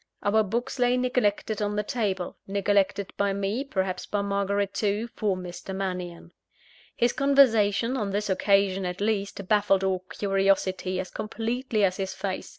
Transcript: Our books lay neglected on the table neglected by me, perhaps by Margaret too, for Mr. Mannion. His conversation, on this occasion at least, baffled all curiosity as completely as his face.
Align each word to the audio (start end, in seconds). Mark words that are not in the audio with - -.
Our 0.23 0.41
books 0.41 0.79
lay 0.79 0.97
neglected 0.97 1.61
on 1.61 1.75
the 1.75 1.83
table 1.83 2.35
neglected 2.47 3.13
by 3.17 3.33
me, 3.33 3.63
perhaps 3.63 4.07
by 4.07 4.23
Margaret 4.23 4.73
too, 4.73 5.09
for 5.13 5.37
Mr. 5.37 5.75
Mannion. 5.75 6.31
His 6.95 7.13
conversation, 7.13 7.95
on 7.95 8.09
this 8.09 8.27
occasion 8.27 8.83
at 8.83 8.99
least, 8.99 9.47
baffled 9.47 9.83
all 9.83 9.99
curiosity 10.09 10.99
as 10.99 11.11
completely 11.11 11.83
as 11.83 11.97
his 11.97 12.15
face. 12.15 12.49